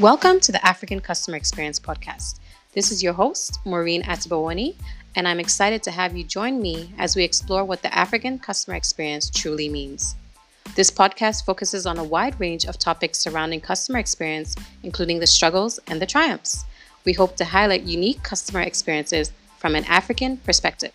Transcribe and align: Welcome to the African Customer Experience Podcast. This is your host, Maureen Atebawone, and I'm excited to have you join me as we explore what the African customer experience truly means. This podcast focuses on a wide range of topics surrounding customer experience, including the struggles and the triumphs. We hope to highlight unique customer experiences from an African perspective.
Welcome 0.00 0.40
to 0.40 0.52
the 0.52 0.66
African 0.66 1.00
Customer 1.00 1.36
Experience 1.36 1.78
Podcast. 1.78 2.40
This 2.72 2.90
is 2.90 3.02
your 3.02 3.12
host, 3.12 3.58
Maureen 3.66 4.02
Atebawone, 4.02 4.74
and 5.14 5.28
I'm 5.28 5.38
excited 5.38 5.82
to 5.82 5.90
have 5.90 6.16
you 6.16 6.24
join 6.24 6.62
me 6.62 6.94
as 6.96 7.14
we 7.14 7.22
explore 7.22 7.64
what 7.64 7.82
the 7.82 7.94
African 7.94 8.38
customer 8.38 8.78
experience 8.78 9.28
truly 9.28 9.68
means. 9.68 10.16
This 10.74 10.90
podcast 10.90 11.44
focuses 11.44 11.84
on 11.84 11.98
a 11.98 12.02
wide 12.02 12.40
range 12.40 12.64
of 12.64 12.78
topics 12.78 13.18
surrounding 13.18 13.60
customer 13.60 13.98
experience, 13.98 14.56
including 14.82 15.18
the 15.18 15.26
struggles 15.26 15.78
and 15.88 16.00
the 16.00 16.06
triumphs. 16.06 16.64
We 17.04 17.12
hope 17.12 17.36
to 17.36 17.44
highlight 17.44 17.82
unique 17.82 18.22
customer 18.22 18.62
experiences 18.62 19.32
from 19.58 19.74
an 19.74 19.84
African 19.84 20.38
perspective. 20.38 20.92